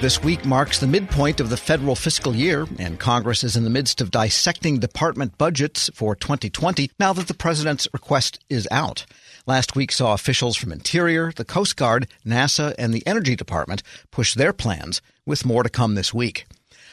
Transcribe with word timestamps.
This 0.00 0.22
week 0.22 0.44
marks 0.44 0.78
the 0.78 0.86
midpoint 0.86 1.40
of 1.40 1.50
the 1.50 1.56
federal 1.56 1.96
fiscal 1.96 2.32
year, 2.32 2.68
and 2.78 3.00
Congress 3.00 3.42
is 3.42 3.56
in 3.56 3.64
the 3.64 3.70
midst 3.70 4.00
of 4.00 4.12
dissecting 4.12 4.78
department 4.78 5.36
budgets 5.38 5.90
for 5.92 6.14
2020 6.14 6.92
now 7.00 7.12
that 7.12 7.26
the 7.26 7.34
president's 7.34 7.88
request 7.92 8.38
is 8.48 8.68
out. 8.70 9.06
Last 9.44 9.74
week 9.74 9.90
saw 9.90 10.14
officials 10.14 10.56
from 10.56 10.70
Interior, 10.70 11.32
the 11.34 11.44
Coast 11.44 11.74
Guard, 11.74 12.06
NASA, 12.24 12.76
and 12.78 12.94
the 12.94 13.04
Energy 13.08 13.34
Department 13.34 13.82
push 14.12 14.34
their 14.34 14.52
plans, 14.52 15.02
with 15.26 15.44
more 15.44 15.64
to 15.64 15.68
come 15.68 15.96
this 15.96 16.14
week. 16.14 16.46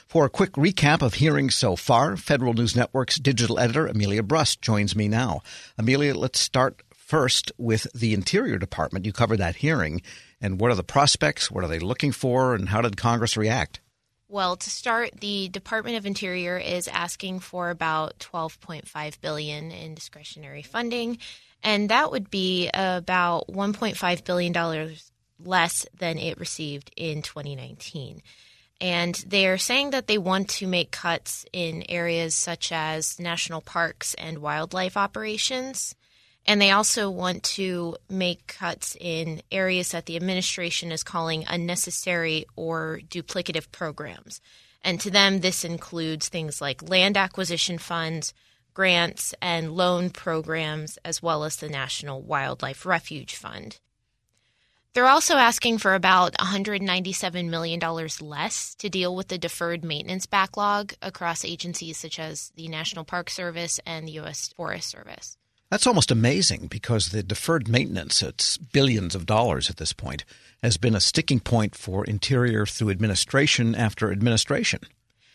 For 0.08 0.26
a 0.26 0.30
quick 0.30 0.54
recap 0.54 1.04
of 1.04 1.16
hearings 1.16 1.54
so 1.54 1.76
far, 1.76 2.18
Federal 2.18 2.56
News 2.56 2.76
Network's 2.76 3.20
digital 3.20 3.60
editor 3.60 3.86
Amelia 3.86 4.24
Brust 4.24 4.64
joins 4.64 4.96
me 4.96 5.08
now. 5.08 5.44
Amelia, 5.78 6.16
let's 6.16 6.40
start 6.40 6.82
first 6.90 7.52
with 7.60 7.86
the 7.94 8.16
Interior 8.16 8.58
Department. 8.58 9.06
You 9.06 9.14
covered 9.14 9.38
that 9.38 9.58
hearing. 9.58 10.02
And 10.46 10.62
what 10.62 10.70
are 10.70 10.76
the 10.76 10.84
prospects? 10.84 11.50
What 11.50 11.64
are 11.64 11.68
they 11.68 11.80
looking 11.80 12.12
for? 12.12 12.54
And 12.54 12.70
how 12.70 12.82
did 12.82 12.98
Congress 12.98 13.36
react? 13.36 13.80
Well, 14.28 14.56
to 14.56 14.70
start, 14.70 15.20
the 15.20 15.50
Department 15.50 15.98
of 15.98 16.06
Interior 16.06 16.56
is 16.56 16.88
asking 16.88 17.40
for 17.40 17.72
about 17.72 18.20
12.5 18.20 19.22
billion 19.22 19.72
in 19.72 19.96
discretionary 19.96 20.62
funding, 20.62 21.18
and 21.64 21.90
that 21.90 22.12
would 22.12 22.30
be 22.30 22.70
about 22.76 23.48
1.5 23.48 24.24
billion 24.24 24.54
dollars 24.54 25.12
less 25.44 25.84
than 25.98 26.20
it 26.20 26.40
received 26.40 26.92
in 26.96 27.24
2019. 27.24 28.22
And 28.80 29.16
they 29.28 29.48
are 29.48 29.58
saying 29.58 29.90
that 29.92 30.06
they 30.06 30.20
want 30.20 30.50
to 30.50 30.68
make 30.68 30.92
cuts 30.92 31.48
in 31.54 31.84
areas 31.90 32.36
such 32.36 32.72
as 32.72 33.20
national 33.20 33.62
parks 33.62 34.14
and 34.14 34.40
wildlife 34.40 34.96
operations. 34.96 35.96
And 36.48 36.62
they 36.62 36.72
also 36.72 37.10
want 37.10 37.44
to 37.44 37.98
make 38.08 38.48
cuts 38.48 38.96
in 39.00 39.42
areas 39.52 39.92
that 39.92 40.06
the 40.06 40.16
administration 40.16 40.92
is 40.92 41.04
calling 41.04 41.44
unnecessary 41.48 42.46
or 42.56 43.00
duplicative 43.10 43.72
programs. 43.72 44.42
And 44.84 45.00
to 45.02 45.10
them, 45.10 45.40
this 45.40 45.66
includes 45.66 46.30
things 46.30 46.62
like 46.62 46.88
land 46.88 47.18
acquisition 47.18 47.80
funds, 47.80 48.34
grants, 48.76 49.34
and 49.42 49.72
loan 49.72 50.12
programs, 50.12 51.00
as 51.04 51.24
well 51.24 51.44
as 51.44 51.56
the 51.56 51.70
National 51.70 52.22
Wildlife 52.22 52.86
Refuge 52.86 53.36
Fund. 53.36 53.80
They're 54.94 55.08
also 55.08 55.36
asking 55.36 55.80
for 55.80 55.94
about 55.94 56.34
$197 56.36 57.50
million 57.50 57.82
less 58.22 58.76
to 58.76 58.88
deal 58.88 59.14
with 59.14 59.28
the 59.28 59.38
deferred 59.38 59.84
maintenance 59.84 60.26
backlog 60.26 60.94
across 61.02 61.44
agencies 61.44 61.98
such 61.98 62.18
as 62.18 62.52
the 62.56 62.70
National 62.70 63.04
Park 63.04 63.30
Service 63.30 63.80
and 63.86 64.08
the 64.08 64.14
U.S. 64.14 64.54
Forest 64.56 64.90
Service. 64.90 65.38
That's 65.76 65.88
almost 65.88 66.10
amazing 66.10 66.68
because 66.68 67.10
the 67.10 67.22
deferred 67.22 67.68
maintenance, 67.68 68.24
it's 68.24 68.56
billions 68.56 69.14
of 69.14 69.26
dollars 69.26 69.70
at 69.70 69.76
this 69.76 69.92
point, 69.92 70.24
has 70.64 70.78
been 70.78 70.96
a 70.96 71.02
sticking 71.02 71.42
point 71.42 71.76
for 71.76 72.06
Interior 72.06 72.66
through 72.66 72.92
administration 72.92 73.76
after 73.76 74.10
administration. 74.10 74.80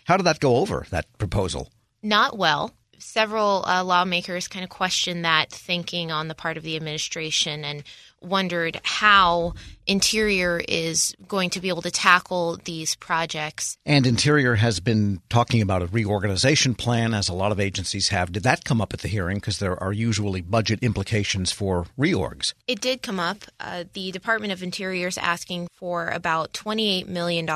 How 0.06 0.16
did 0.16 0.24
that 0.24 0.40
go 0.40 0.56
over, 0.56 0.86
that 0.88 1.04
proposal? 1.18 1.68
Not 2.02 2.38
well. 2.38 2.72
Several 2.98 3.66
uh, 3.66 3.84
lawmakers 3.84 4.48
kind 4.48 4.64
of 4.64 4.70
questioned 4.70 5.26
that 5.26 5.50
thinking 5.50 6.10
on 6.10 6.28
the 6.28 6.34
part 6.34 6.56
of 6.56 6.62
the 6.62 6.74
administration 6.74 7.62
and 7.62 7.82
wondered 8.22 8.80
how 8.84 9.54
Interior 9.86 10.60
is 10.68 11.16
going 11.26 11.50
to 11.50 11.60
be 11.60 11.68
able 11.68 11.82
to 11.82 11.90
tackle 11.90 12.58
these 12.64 12.94
projects. 12.96 13.76
And 13.84 14.06
Interior 14.06 14.54
has 14.54 14.78
been 14.78 15.20
talking 15.28 15.62
about 15.62 15.82
a 15.82 15.86
reorganization 15.86 16.74
plan, 16.74 17.12
as 17.12 17.28
a 17.28 17.34
lot 17.34 17.50
of 17.50 17.58
agencies 17.58 18.10
have. 18.10 18.30
Did 18.30 18.44
that 18.44 18.64
come 18.64 18.80
up 18.80 18.92
at 18.94 19.00
the 19.00 19.08
hearing? 19.08 19.38
Because 19.38 19.58
there 19.58 19.82
are 19.82 19.92
usually 19.92 20.42
budget 20.42 20.80
implications 20.82 21.50
for 21.50 21.86
reorgs. 21.98 22.54
It 22.68 22.80
did 22.80 23.02
come 23.02 23.18
up. 23.18 23.38
Uh, 23.58 23.84
the 23.92 24.12
Department 24.12 24.52
of 24.52 24.62
Interior 24.62 25.08
is 25.08 25.18
asking 25.18 25.68
for 25.74 26.08
about 26.08 26.52
$28 26.52 27.08
million 27.08 27.46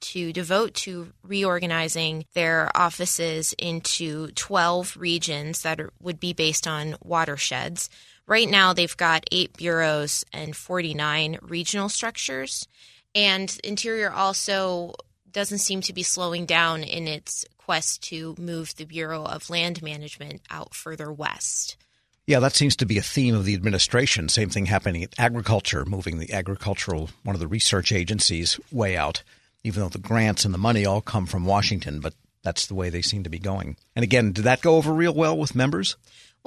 to 0.00 0.32
devote 0.32 0.74
to 0.74 1.12
reorganizing 1.22 2.24
their 2.34 2.70
offices 2.74 3.54
into 3.58 4.28
12 4.28 4.96
regions 4.96 5.62
that 5.62 5.80
are, 5.80 5.92
would 6.00 6.20
be 6.20 6.32
based 6.32 6.66
on 6.66 6.96
watersheds. 7.02 7.90
Right 8.28 8.48
now, 8.48 8.74
they've 8.74 8.96
got 8.96 9.24
eight 9.32 9.56
bureaus 9.56 10.22
and 10.34 10.54
49 10.54 11.38
regional 11.40 11.88
structures. 11.88 12.68
And 13.14 13.58
Interior 13.64 14.12
also 14.12 14.92
doesn't 15.32 15.58
seem 15.58 15.80
to 15.80 15.94
be 15.94 16.02
slowing 16.02 16.44
down 16.44 16.82
in 16.82 17.08
its 17.08 17.46
quest 17.56 18.02
to 18.02 18.34
move 18.38 18.76
the 18.76 18.84
Bureau 18.84 19.24
of 19.24 19.48
Land 19.48 19.82
Management 19.82 20.42
out 20.50 20.74
further 20.74 21.10
west. 21.10 21.78
Yeah, 22.26 22.40
that 22.40 22.54
seems 22.54 22.76
to 22.76 22.86
be 22.86 22.98
a 22.98 23.02
theme 23.02 23.34
of 23.34 23.46
the 23.46 23.54
administration. 23.54 24.28
Same 24.28 24.50
thing 24.50 24.66
happening 24.66 25.02
at 25.02 25.14
agriculture, 25.18 25.86
moving 25.86 26.18
the 26.18 26.34
agricultural, 26.34 27.08
one 27.24 27.34
of 27.34 27.40
the 27.40 27.48
research 27.48 27.92
agencies, 27.92 28.60
way 28.70 28.94
out, 28.94 29.22
even 29.64 29.82
though 29.82 29.88
the 29.88 29.98
grants 29.98 30.44
and 30.44 30.52
the 30.52 30.58
money 30.58 30.84
all 30.84 31.00
come 31.00 31.24
from 31.24 31.46
Washington, 31.46 32.00
but 32.00 32.12
that's 32.42 32.66
the 32.66 32.74
way 32.74 32.90
they 32.90 33.00
seem 33.00 33.24
to 33.24 33.30
be 33.30 33.38
going. 33.38 33.76
And 33.96 34.02
again, 34.02 34.32
did 34.32 34.44
that 34.44 34.60
go 34.60 34.76
over 34.76 34.92
real 34.92 35.14
well 35.14 35.36
with 35.36 35.54
members? 35.54 35.96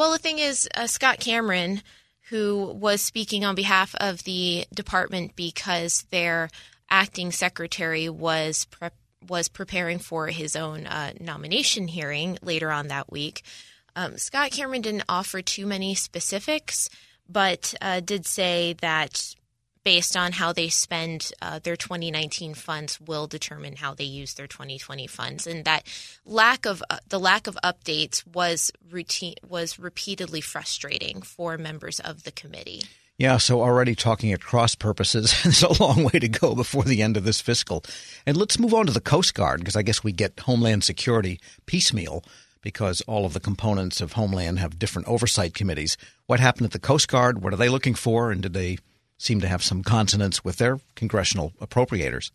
Well, 0.02 0.14
the 0.14 0.18
thing 0.18 0.40
is, 0.40 0.68
uh, 0.74 0.88
Scott 0.88 1.20
Cameron, 1.20 1.84
who 2.30 2.74
was 2.76 3.04
speaking 3.04 3.46
on 3.46 3.54
behalf 3.54 3.94
of 4.00 4.24
the 4.24 4.66
department 4.74 5.36
because 5.36 6.08
their 6.10 6.50
acting 6.90 7.32
secretary 7.32 8.10
was 8.10 8.66
pre- 8.66 8.90
was 9.30 9.48
preparing 9.48 10.00
for 10.00 10.26
his 10.30 10.56
own 10.56 10.88
uh, 10.88 11.14
nomination 11.20 11.88
hearing 11.88 12.40
later 12.42 12.72
on 12.72 12.88
that 12.88 13.12
week. 13.12 13.44
Um, 13.96 14.18
Scott 14.18 14.50
Cameron 14.50 14.82
didn't 14.82 15.04
offer 15.08 15.44
too 15.44 15.68
many 15.68 15.94
specifics, 15.94 16.90
but 17.30 17.76
uh, 17.80 18.00
did 18.00 18.26
say 18.26 18.74
that 18.82 19.36
based 19.84 20.16
on 20.16 20.32
how 20.32 20.54
they 20.54 20.70
spend 20.70 21.32
uh, 21.42 21.60
their 21.60 21.76
2019 21.76 22.54
funds 22.54 23.00
will 23.02 23.28
determine 23.28 23.76
how 23.76 23.94
they 23.94 24.04
use 24.04 24.34
their 24.36 24.48
2020 24.48 25.08
funds 25.08 25.48
and 25.48 25.66
that 25.66 25.84
lack 26.26 26.66
of 26.66 26.84
uh, 26.90 26.98
the 27.10 27.20
lack 27.20 27.48
of 27.48 27.58
updates 27.64 28.26
was 28.28 28.72
routine 28.90 29.36
was 29.48 29.80
repeatedly 29.80 30.42
frustrating 30.42 31.22
for 31.22 31.58
members 31.58 32.00
of 32.00 32.24
the 32.24 32.32
committee 32.32 32.82
yeah, 33.18 33.38
so 33.38 33.62
already 33.62 33.94
talking 33.94 34.34
at 34.34 34.42
cross 34.42 34.74
purposes, 34.74 35.36
there's 35.44 35.62
a 35.62 35.84
long 35.84 36.06
way 36.06 36.18
to 36.18 36.28
go 36.28 36.56
before 36.56 36.82
the 36.82 37.04
end 37.04 37.18
of 37.18 37.24
this 37.24 37.40
fiscal. 37.40 37.84
And 38.26 38.36
let's 38.36 38.58
move 38.58 38.74
on 38.74 38.88
to 38.88 38.92
the 38.92 39.00
Coast 39.00 39.36
Guard, 39.36 39.60
because 39.60 39.76
I 39.76 39.84
guess 39.84 40.04
we 40.04 40.12
get 40.12 40.40
Homeland 40.40 40.84
Security 40.84 41.40
piecemeal 41.68 42.24
because 42.62 43.02
all 43.02 43.26
of 43.26 43.34
the 43.34 43.40
components 43.40 44.02
of 44.02 44.14
Homeland 44.14 44.58
have 44.58 44.80
different 44.80 45.08
oversight 45.08 45.54
committees. 45.54 45.98
What 46.26 46.40
happened 46.40 46.66
at 46.66 46.72
the 46.72 46.80
Coast 46.80 47.10
Guard? 47.10 47.44
What 47.44 47.54
are 47.54 47.58
they 47.58 47.70
looking 47.70 47.94
for? 47.94 48.32
And 48.32 48.42
did 48.42 48.54
they 48.54 48.78
seem 49.22 49.40
to 49.40 49.48
have 49.48 49.64
some 49.64 49.84
consonance 49.84 50.44
with 50.44 50.58
their 50.58 50.80
congressional 50.96 51.54
appropriators. 51.62 52.32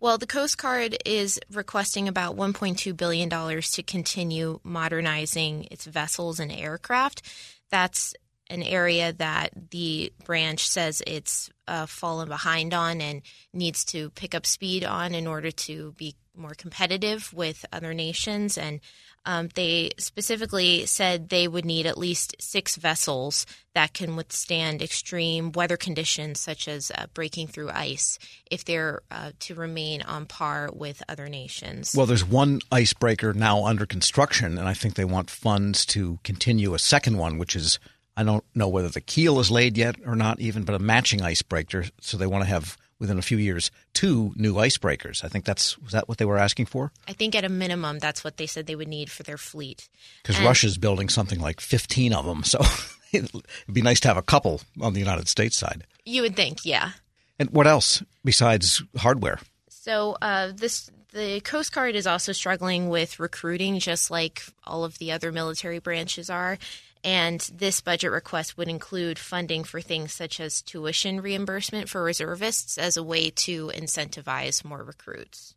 Well, 0.00 0.18
the 0.18 0.26
Coast 0.26 0.58
Guard 0.58 0.96
is 1.04 1.40
requesting 1.52 2.06
about 2.08 2.36
$1.2 2.36 2.96
billion 2.96 3.28
to 3.28 3.82
continue 3.82 4.60
modernizing 4.62 5.66
its 5.70 5.86
vessels 5.86 6.38
and 6.38 6.52
aircraft. 6.52 7.22
That's 7.70 8.14
an 8.50 8.62
area 8.62 9.12
that 9.12 9.50
the 9.70 10.12
branch 10.24 10.66
says 10.66 11.02
it's 11.06 11.50
uh, 11.66 11.86
fallen 11.86 12.28
behind 12.28 12.74
on 12.74 13.00
and 13.00 13.22
needs 13.52 13.84
to 13.86 14.10
pick 14.10 14.34
up 14.34 14.46
speed 14.46 14.84
on 14.84 15.14
in 15.14 15.26
order 15.26 15.50
to 15.50 15.92
be 15.98 16.14
more 16.38 16.54
competitive 16.56 17.32
with 17.32 17.64
other 17.72 17.92
nations. 17.92 18.56
And 18.56 18.80
um, 19.26 19.48
they 19.54 19.90
specifically 19.98 20.86
said 20.86 21.28
they 21.28 21.48
would 21.48 21.64
need 21.64 21.86
at 21.86 21.98
least 21.98 22.36
six 22.40 22.76
vessels 22.76 23.44
that 23.74 23.92
can 23.92 24.16
withstand 24.16 24.80
extreme 24.80 25.52
weather 25.52 25.76
conditions, 25.76 26.40
such 26.40 26.68
as 26.68 26.90
uh, 26.94 27.06
breaking 27.12 27.48
through 27.48 27.70
ice, 27.70 28.18
if 28.50 28.64
they're 28.64 29.02
uh, 29.10 29.32
to 29.40 29.54
remain 29.54 30.02
on 30.02 30.24
par 30.24 30.70
with 30.72 31.02
other 31.08 31.28
nations. 31.28 31.94
Well, 31.94 32.06
there's 32.06 32.24
one 32.24 32.60
icebreaker 32.72 33.32
now 33.34 33.66
under 33.66 33.84
construction, 33.84 34.56
and 34.56 34.68
I 34.68 34.74
think 34.74 34.94
they 34.94 35.04
want 35.04 35.30
funds 35.30 35.84
to 35.86 36.18
continue 36.24 36.74
a 36.74 36.78
second 36.78 37.18
one, 37.18 37.38
which 37.38 37.54
is 37.54 37.78
I 38.16 38.24
don't 38.24 38.44
know 38.52 38.66
whether 38.66 38.88
the 38.88 39.00
keel 39.00 39.38
is 39.38 39.48
laid 39.48 39.78
yet 39.78 39.94
or 40.04 40.16
not, 40.16 40.40
even, 40.40 40.64
but 40.64 40.74
a 40.74 40.80
matching 40.80 41.22
icebreaker. 41.22 41.84
So 42.00 42.16
they 42.16 42.26
want 42.26 42.42
to 42.42 42.50
have 42.50 42.76
within 42.98 43.18
a 43.18 43.22
few 43.22 43.38
years 43.38 43.70
two 43.94 44.32
new 44.36 44.54
icebreakers. 44.54 45.24
I 45.24 45.28
think 45.28 45.44
that's 45.44 45.78
was 45.78 45.92
that 45.92 46.08
what 46.08 46.18
they 46.18 46.24
were 46.24 46.38
asking 46.38 46.66
for? 46.66 46.92
I 47.06 47.12
think 47.12 47.34
at 47.34 47.44
a 47.44 47.48
minimum 47.48 47.98
that's 47.98 48.24
what 48.24 48.36
they 48.36 48.46
said 48.46 48.66
they 48.66 48.76
would 48.76 48.88
need 48.88 49.10
for 49.10 49.22
their 49.22 49.38
fleet. 49.38 49.88
Because 50.22 50.40
Russia's 50.40 50.78
building 50.78 51.08
something 51.08 51.40
like 51.40 51.60
15 51.60 52.12
of 52.12 52.24
them, 52.24 52.42
so 52.44 52.60
it'd 53.12 53.30
be 53.72 53.82
nice 53.82 54.00
to 54.00 54.08
have 54.08 54.16
a 54.16 54.22
couple 54.22 54.60
on 54.80 54.92
the 54.92 55.00
United 55.00 55.28
States 55.28 55.56
side. 55.56 55.84
You 56.04 56.22
would 56.22 56.36
think, 56.36 56.64
yeah. 56.64 56.92
And 57.38 57.50
what 57.50 57.66
else 57.66 58.02
besides 58.24 58.82
hardware? 58.96 59.38
So 59.68 60.16
uh, 60.20 60.52
this 60.54 60.90
the 61.12 61.40
Coast 61.40 61.74
Guard 61.74 61.94
is 61.94 62.06
also 62.06 62.32
struggling 62.32 62.88
with 62.88 63.18
recruiting, 63.18 63.78
just 63.78 64.10
like 64.10 64.42
all 64.64 64.84
of 64.84 64.98
the 64.98 65.12
other 65.12 65.32
military 65.32 65.78
branches 65.78 66.28
are. 66.28 66.58
And 67.04 67.40
this 67.54 67.80
budget 67.80 68.10
request 68.10 68.56
would 68.56 68.68
include 68.68 69.18
funding 69.18 69.64
for 69.64 69.80
things 69.80 70.12
such 70.12 70.40
as 70.40 70.62
tuition 70.62 71.20
reimbursement 71.20 71.88
for 71.88 72.02
reservists 72.02 72.78
as 72.78 72.96
a 72.96 73.02
way 73.02 73.30
to 73.30 73.68
incentivize 73.68 74.64
more 74.64 74.82
recruits. 74.82 75.54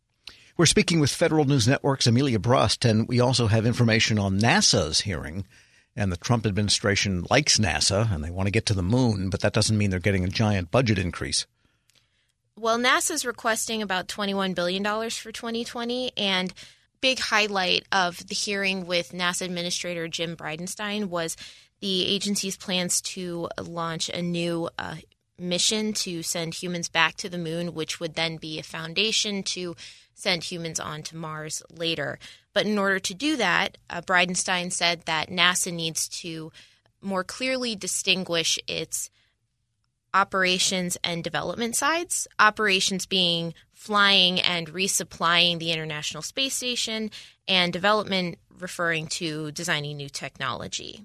We're 0.56 0.66
speaking 0.66 1.00
with 1.00 1.10
Federal 1.10 1.44
News 1.44 1.66
Network's 1.66 2.06
Amelia 2.06 2.38
Brust, 2.38 2.84
and 2.84 3.08
we 3.08 3.20
also 3.20 3.46
have 3.46 3.64
information 3.64 4.18
on 4.18 4.38
NASA's 4.38 5.00
hearing. 5.00 5.46
And 5.96 6.10
the 6.10 6.16
Trump 6.16 6.46
administration 6.46 7.26
likes 7.28 7.58
NASA 7.58 8.10
and 8.10 8.24
they 8.24 8.30
want 8.30 8.46
to 8.46 8.52
get 8.52 8.66
to 8.66 8.74
the 8.74 8.82
moon, 8.82 9.28
but 9.28 9.40
that 9.40 9.52
doesn't 9.52 9.76
mean 9.76 9.90
they're 9.90 9.98
getting 9.98 10.24
a 10.24 10.28
giant 10.28 10.70
budget 10.70 10.98
increase. 10.98 11.46
Well, 12.56 12.78
NASA's 12.78 13.24
requesting 13.24 13.82
about 13.82 14.08
$21 14.08 14.54
billion 14.54 14.84
for 14.84 15.32
2020. 15.32 16.12
And 16.16 16.52
big 17.02 17.18
highlight 17.18 17.84
of 17.92 18.26
the 18.28 18.34
hearing 18.34 18.86
with 18.86 19.12
NASA 19.12 19.42
Administrator 19.42 20.08
Jim 20.08 20.34
Bridenstine 20.36 21.06
was 21.06 21.36
the 21.80 22.06
agency's 22.06 22.56
plans 22.56 23.00
to 23.02 23.48
launch 23.60 24.08
a 24.08 24.22
new 24.22 24.70
uh, 24.78 24.94
mission 25.36 25.92
to 25.92 26.22
send 26.22 26.54
humans 26.54 26.88
back 26.88 27.16
to 27.16 27.28
the 27.28 27.36
moon, 27.36 27.74
which 27.74 27.98
would 28.00 28.14
then 28.14 28.36
be 28.36 28.58
a 28.58 28.62
foundation 28.62 29.42
to 29.42 29.76
send 30.14 30.44
humans 30.44 30.78
on 30.78 31.02
to 31.02 31.16
Mars 31.16 31.62
later. 31.70 32.18
But 32.54 32.66
in 32.66 32.78
order 32.78 33.00
to 33.00 33.14
do 33.14 33.36
that, 33.36 33.76
uh, 33.90 34.00
Bridenstine 34.02 34.72
said 34.72 35.02
that 35.06 35.28
NASA 35.28 35.72
needs 35.72 36.08
to 36.20 36.52
more 37.00 37.24
clearly 37.24 37.74
distinguish 37.74 38.60
its 38.68 39.10
operations 40.14 40.96
and 41.02 41.24
development 41.24 41.76
sides. 41.76 42.26
Operations 42.38 43.06
being 43.06 43.54
flying 43.72 44.40
and 44.40 44.68
resupplying 44.68 45.58
the 45.58 45.72
International 45.72 46.22
Space 46.22 46.54
Station, 46.54 47.10
and 47.48 47.72
development 47.72 48.38
referring 48.60 49.08
to 49.08 49.50
designing 49.52 49.96
new 49.96 50.08
technology. 50.08 51.04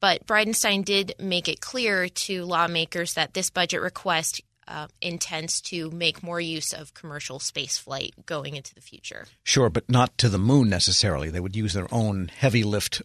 But 0.00 0.26
Bridenstine 0.26 0.84
did 0.84 1.14
make 1.18 1.48
it 1.48 1.60
clear 1.60 2.08
to 2.08 2.44
lawmakers 2.44 3.14
that 3.14 3.34
this 3.34 3.50
budget 3.50 3.80
request 3.80 4.42
uh, 4.68 4.88
intends 5.00 5.60
to 5.62 5.90
make 5.90 6.22
more 6.22 6.40
use 6.40 6.72
of 6.72 6.92
commercial 6.94 7.38
spaceflight 7.38 8.26
going 8.26 8.54
into 8.54 8.74
the 8.74 8.82
future. 8.82 9.26
Sure, 9.42 9.70
but 9.70 9.88
not 9.88 10.16
to 10.18 10.28
the 10.28 10.38
moon 10.38 10.68
necessarily. 10.68 11.30
They 11.30 11.40
would 11.40 11.56
use 11.56 11.72
their 11.72 11.92
own 11.92 12.28
heavy 12.28 12.62
lift 12.62 13.00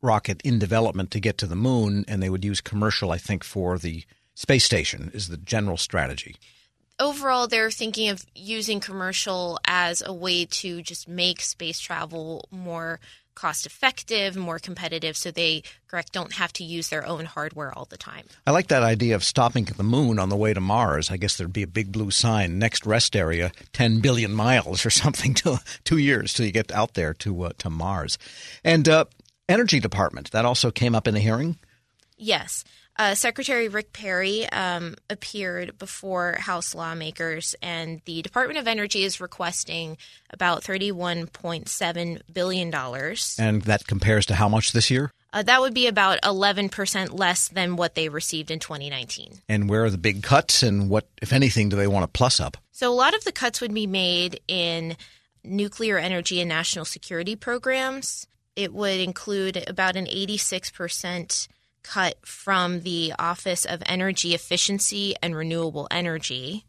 rocket 0.00 0.40
in 0.42 0.58
development 0.58 1.10
to 1.10 1.20
get 1.20 1.38
to 1.38 1.46
the 1.46 1.56
moon, 1.56 2.04
and 2.06 2.22
they 2.22 2.30
would 2.30 2.44
use 2.44 2.60
commercial, 2.60 3.10
I 3.10 3.18
think, 3.18 3.42
for 3.42 3.78
the 3.78 4.04
space 4.34 4.64
station, 4.64 5.10
is 5.14 5.28
the 5.28 5.36
general 5.36 5.76
strategy. 5.76 6.36
Overall, 6.98 7.48
they're 7.48 7.70
thinking 7.70 8.10
of 8.10 8.24
using 8.34 8.78
commercial 8.78 9.58
as 9.66 10.02
a 10.04 10.12
way 10.12 10.44
to 10.46 10.82
just 10.82 11.08
make 11.08 11.40
space 11.40 11.80
travel 11.80 12.48
more 12.50 13.00
cost 13.34 13.66
effective, 13.66 14.36
more 14.36 14.58
competitive, 14.58 15.16
so 15.16 15.30
they 15.30 15.62
correct 15.88 16.12
don't 16.12 16.34
have 16.34 16.52
to 16.54 16.64
use 16.64 16.88
their 16.88 17.06
own 17.06 17.24
hardware 17.24 17.76
all 17.76 17.86
the 17.86 17.96
time. 17.96 18.26
I 18.46 18.50
like 18.50 18.68
that 18.68 18.82
idea 18.82 19.14
of 19.14 19.24
stopping 19.24 19.68
at 19.68 19.76
the 19.76 19.82
moon 19.82 20.18
on 20.18 20.28
the 20.28 20.36
way 20.36 20.52
to 20.52 20.60
Mars. 20.60 21.10
I 21.10 21.16
guess 21.16 21.36
there'd 21.36 21.52
be 21.52 21.62
a 21.62 21.68
big 21.68 21.92
blue 21.92 22.10
sign 22.10 22.58
next 22.58 22.86
rest 22.86 23.16
area, 23.16 23.52
ten 23.72 24.00
billion 24.00 24.32
miles 24.32 24.84
or 24.84 24.90
something, 25.02 25.34
to 25.34 25.60
two 25.84 25.98
years 25.98 26.32
till 26.32 26.46
you 26.46 26.52
get 26.52 26.72
out 26.72 26.94
there 26.94 27.14
to 27.14 27.44
uh, 27.44 27.50
to 27.58 27.70
Mars. 27.70 28.18
And 28.64 28.88
uh, 28.88 29.06
Energy 29.48 29.80
Department 29.80 30.30
that 30.32 30.44
also 30.44 30.70
came 30.70 30.94
up 30.94 31.08
in 31.08 31.14
the 31.14 31.20
hearing. 31.20 31.58
Yes. 32.16 32.64
Uh, 32.96 33.14
Secretary 33.14 33.68
Rick 33.68 33.92
Perry 33.92 34.46
um, 34.50 34.96
appeared 35.08 35.78
before 35.78 36.36
House 36.38 36.74
lawmakers, 36.74 37.54
and 37.62 38.02
the 38.04 38.20
Department 38.20 38.58
of 38.58 38.68
Energy 38.68 39.02
is 39.02 39.20
requesting 39.20 39.96
about 40.30 40.62
$31.7 40.62 42.20
billion. 42.32 42.74
And 43.38 43.62
that 43.62 43.86
compares 43.86 44.26
to 44.26 44.34
how 44.34 44.48
much 44.48 44.72
this 44.72 44.90
year? 44.90 45.10
Uh, 45.32 45.42
that 45.42 45.62
would 45.62 45.72
be 45.72 45.86
about 45.86 46.20
11% 46.20 47.18
less 47.18 47.48
than 47.48 47.76
what 47.76 47.94
they 47.94 48.10
received 48.10 48.50
in 48.50 48.58
2019. 48.58 49.40
And 49.48 49.70
where 49.70 49.84
are 49.84 49.90
the 49.90 49.96
big 49.96 50.22
cuts, 50.22 50.62
and 50.62 50.90
what, 50.90 51.08
if 51.22 51.32
anything, 51.32 51.70
do 51.70 51.76
they 51.76 51.86
want 51.86 52.04
to 52.04 52.08
plus 52.08 52.40
up? 52.40 52.58
So, 52.72 52.92
a 52.92 52.94
lot 52.94 53.14
of 53.14 53.24
the 53.24 53.32
cuts 53.32 53.62
would 53.62 53.72
be 53.72 53.86
made 53.86 54.40
in 54.46 54.96
nuclear 55.42 55.96
energy 55.96 56.40
and 56.40 56.48
national 56.48 56.84
security 56.84 57.36
programs. 57.36 58.26
It 58.54 58.74
would 58.74 59.00
include 59.00 59.64
about 59.66 59.96
an 59.96 60.04
86% 60.04 61.48
cut 61.82 62.26
from 62.26 62.80
the 62.80 63.12
Office 63.18 63.64
of 63.64 63.82
Energy 63.86 64.34
Efficiency 64.34 65.14
and 65.22 65.36
Renewable 65.36 65.88
Energy. 65.90 66.64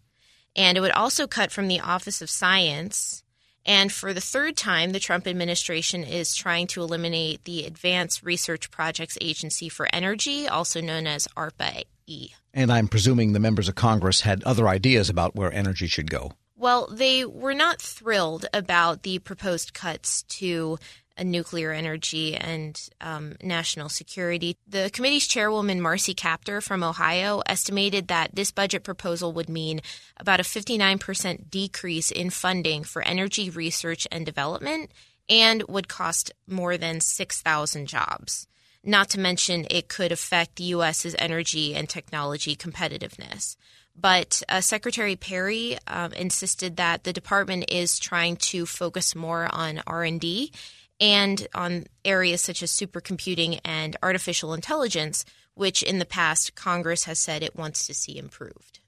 And 0.55 0.77
it 0.77 0.81
would 0.81 0.91
also 0.91 1.27
cut 1.27 1.51
from 1.51 1.67
the 1.67 1.79
Office 1.79 2.21
of 2.21 2.29
Science. 2.29 3.23
And 3.65 3.91
for 3.91 4.13
the 4.13 4.21
third 4.21 4.57
time, 4.57 4.91
the 4.91 4.99
Trump 4.99 5.25
administration 5.25 6.03
is 6.03 6.35
trying 6.35 6.67
to 6.67 6.81
eliminate 6.81 7.45
the 7.45 7.65
Advanced 7.65 8.23
Research 8.23 8.69
Projects 8.69 9.17
Agency 9.21 9.69
for 9.69 9.87
Energy, 9.93 10.47
also 10.47 10.81
known 10.81 11.07
as 11.07 11.27
ARPA 11.37 11.83
E. 12.05 12.29
And 12.53 12.71
I'm 12.71 12.87
presuming 12.87 13.33
the 13.33 13.39
members 13.39 13.69
of 13.69 13.75
Congress 13.75 14.21
had 14.21 14.43
other 14.43 14.67
ideas 14.67 15.09
about 15.09 15.35
where 15.35 15.51
energy 15.51 15.87
should 15.87 16.11
go. 16.11 16.33
Well, 16.55 16.87
they 16.91 17.25
were 17.25 17.53
not 17.53 17.81
thrilled 17.81 18.45
about 18.53 19.03
the 19.03 19.19
proposed 19.19 19.73
cuts 19.73 20.23
to 20.23 20.77
nuclear 21.21 21.71
energy 21.71 22.35
and 22.35 22.89
um, 23.01 23.35
national 23.43 23.89
security. 23.89 24.57
The 24.67 24.89
committee's 24.91 25.27
chairwoman, 25.27 25.81
Marcy 25.81 26.15
Kaptur 26.15 26.63
from 26.63 26.83
Ohio, 26.83 27.41
estimated 27.45 28.07
that 28.07 28.35
this 28.35 28.51
budget 28.51 28.83
proposal 28.83 29.33
would 29.33 29.49
mean 29.49 29.81
about 30.17 30.39
a 30.39 30.43
59% 30.43 31.49
decrease 31.49 32.09
in 32.09 32.29
funding 32.29 32.83
for 32.83 33.01
energy 33.03 33.49
research 33.49 34.07
and 34.11 34.25
development 34.25 34.91
and 35.29 35.63
would 35.63 35.87
cost 35.87 36.31
more 36.47 36.77
than 36.77 36.99
6,000 36.99 37.87
jobs. 37.87 38.47
Not 38.83 39.09
to 39.11 39.19
mention, 39.19 39.65
it 39.69 39.87
could 39.87 40.11
affect 40.11 40.57
the 40.57 40.65
U.S.'s 40.65 41.15
energy 41.17 41.73
and 41.73 41.87
technology 41.87 42.55
competitiveness. 42.55 43.55
But 43.95 44.41
uh, 44.49 44.59
Secretary 44.61 45.15
Perry 45.15 45.77
um, 45.87 46.13
insisted 46.13 46.77
that 46.77 47.03
the 47.03 47.13
department 47.13 47.65
is 47.69 47.99
trying 47.99 48.37
to 48.37 48.65
focus 48.65 49.15
more 49.15 49.47
on 49.51 49.81
R&D 49.85 50.51
and 50.99 51.47
on 51.53 51.85
areas 52.05 52.41
such 52.41 52.63
as 52.63 52.71
supercomputing 52.71 53.59
and 53.65 53.95
artificial 54.01 54.53
intelligence, 54.53 55.25
which 55.53 55.83
in 55.83 55.99
the 55.99 56.05
past 56.05 56.55
Congress 56.55 57.05
has 57.05 57.19
said 57.19 57.43
it 57.43 57.55
wants 57.55 57.87
to 57.87 57.93
see 57.93 58.17
improved. 58.17 58.79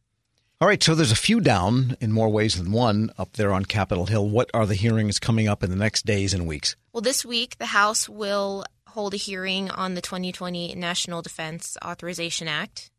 All 0.61 0.69
right, 0.69 0.81
so 0.81 0.95
there's 0.95 1.11
a 1.11 1.17
few 1.17 1.41
down 1.41 1.97
in 1.99 2.13
more 2.13 2.29
ways 2.29 2.55
than 2.55 2.71
one 2.71 3.11
up 3.17 3.33
there 3.33 3.51
on 3.51 3.65
Capitol 3.65 4.05
Hill. 4.05 4.27
What 4.27 4.49
are 4.53 4.65
the 4.65 4.73
hearings 4.73 5.19
coming 5.19 5.49
up 5.49 5.63
in 5.63 5.69
the 5.69 5.75
next 5.75 6.05
days 6.05 6.33
and 6.33 6.47
weeks? 6.47 6.77
Well, 6.93 7.01
this 7.01 7.25
week 7.25 7.57
the 7.57 7.65
House 7.65 8.07
will 8.07 8.63
hold 8.87 9.13
a 9.13 9.17
hearing 9.17 9.69
on 9.69 9.95
the 9.95 10.01
2020 10.01 10.73
National 10.75 11.21
Defense 11.21 11.77
Authorization 11.83 12.47
Act, 12.47 12.89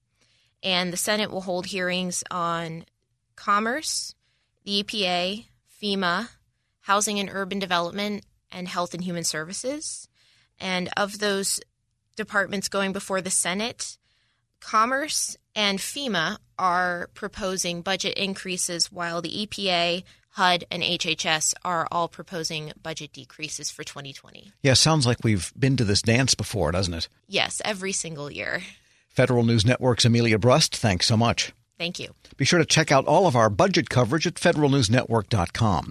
and 0.62 0.92
the 0.92 0.98
Senate 0.98 1.30
will 1.30 1.40
hold 1.40 1.66
hearings 1.66 2.22
on 2.30 2.84
commerce, 3.36 4.14
the 4.64 4.82
EPA, 4.82 5.46
FEMA, 5.82 6.28
housing 6.80 7.18
and 7.18 7.30
urban 7.32 7.58
development, 7.58 8.24
and 8.56 8.66
Health 8.66 8.94
and 8.94 9.04
Human 9.04 9.22
Services. 9.22 10.08
And 10.58 10.88
of 10.96 11.18
those 11.18 11.60
departments 12.16 12.68
going 12.68 12.92
before 12.92 13.20
the 13.20 13.30
Senate, 13.30 13.98
Commerce 14.58 15.36
and 15.54 15.78
FEMA 15.78 16.38
are 16.58 17.10
proposing 17.14 17.82
budget 17.82 18.14
increases, 18.16 18.90
while 18.90 19.20
the 19.20 19.46
EPA, 19.46 20.02
HUD, 20.30 20.64
and 20.70 20.82
HHS 20.82 21.54
are 21.64 21.86
all 21.92 22.08
proposing 22.08 22.72
budget 22.82 23.12
decreases 23.12 23.70
for 23.70 23.84
2020. 23.84 24.52
Yeah, 24.62 24.72
sounds 24.72 25.06
like 25.06 25.18
we've 25.22 25.52
been 25.58 25.76
to 25.76 25.84
this 25.84 26.00
dance 26.00 26.34
before, 26.34 26.72
doesn't 26.72 26.94
it? 26.94 27.08
Yes, 27.28 27.60
every 27.64 27.92
single 27.92 28.30
year. 28.30 28.62
Federal 29.08 29.44
News 29.44 29.66
Network's 29.66 30.06
Amelia 30.06 30.38
Brust, 30.38 30.74
thanks 30.74 31.06
so 31.06 31.16
much. 31.16 31.52
Thank 31.78 31.98
you. 31.98 32.14
Be 32.38 32.46
sure 32.46 32.58
to 32.58 32.64
check 32.64 32.90
out 32.90 33.06
all 33.06 33.26
of 33.26 33.36
our 33.36 33.50
budget 33.50 33.90
coverage 33.90 34.26
at 34.26 34.34
federalnewsnetwork.com. 34.34 35.84